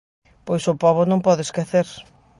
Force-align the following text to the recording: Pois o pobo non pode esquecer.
Pois 0.45 0.63
o 0.71 0.79
pobo 0.83 1.01
non 1.11 1.23
pode 1.27 1.41
esquecer. 1.47 1.87